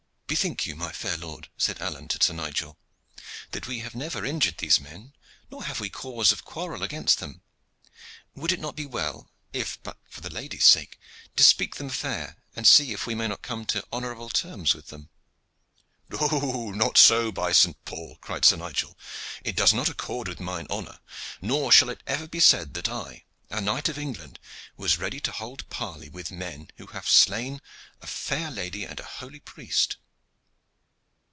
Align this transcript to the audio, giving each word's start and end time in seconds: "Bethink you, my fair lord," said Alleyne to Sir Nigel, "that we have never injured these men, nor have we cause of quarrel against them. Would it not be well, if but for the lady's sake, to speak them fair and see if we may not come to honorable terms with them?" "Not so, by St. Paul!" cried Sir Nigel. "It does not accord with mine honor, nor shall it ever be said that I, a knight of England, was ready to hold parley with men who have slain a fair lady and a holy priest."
"Bethink 0.33 0.65
you, 0.65 0.77
my 0.77 0.93
fair 0.93 1.17
lord," 1.17 1.49
said 1.57 1.81
Alleyne 1.81 2.07
to 2.07 2.25
Sir 2.25 2.31
Nigel, 2.33 2.77
"that 3.51 3.67
we 3.67 3.79
have 3.79 3.93
never 3.93 4.23
injured 4.23 4.59
these 4.59 4.79
men, 4.79 5.11
nor 5.49 5.65
have 5.65 5.81
we 5.81 5.89
cause 5.89 6.31
of 6.31 6.45
quarrel 6.45 6.83
against 6.83 7.19
them. 7.19 7.41
Would 8.33 8.53
it 8.53 8.59
not 8.61 8.77
be 8.77 8.85
well, 8.85 9.29
if 9.51 9.77
but 9.83 9.99
for 10.09 10.21
the 10.21 10.29
lady's 10.29 10.63
sake, 10.63 10.97
to 11.35 11.43
speak 11.43 11.75
them 11.75 11.89
fair 11.89 12.37
and 12.55 12.65
see 12.65 12.93
if 12.93 13.05
we 13.05 13.13
may 13.13 13.27
not 13.27 13.41
come 13.41 13.65
to 13.67 13.83
honorable 13.91 14.29
terms 14.29 14.73
with 14.73 14.87
them?" 14.87 15.09
"Not 16.07 16.97
so, 16.97 17.33
by 17.33 17.51
St. 17.51 17.83
Paul!" 17.83 18.17
cried 18.21 18.45
Sir 18.45 18.55
Nigel. 18.55 18.97
"It 19.43 19.57
does 19.57 19.73
not 19.73 19.89
accord 19.89 20.29
with 20.29 20.39
mine 20.39 20.65
honor, 20.69 20.99
nor 21.41 21.73
shall 21.73 21.89
it 21.89 22.03
ever 22.07 22.25
be 22.25 22.39
said 22.39 22.73
that 22.75 22.87
I, 22.87 23.25
a 23.49 23.59
knight 23.59 23.89
of 23.89 23.97
England, 23.99 24.39
was 24.77 24.97
ready 24.97 25.19
to 25.19 25.31
hold 25.33 25.69
parley 25.69 26.07
with 26.07 26.31
men 26.31 26.69
who 26.77 26.87
have 26.87 27.09
slain 27.09 27.61
a 27.99 28.07
fair 28.07 28.49
lady 28.49 28.85
and 28.85 28.97
a 28.97 29.03
holy 29.19 29.41
priest." 29.41 29.97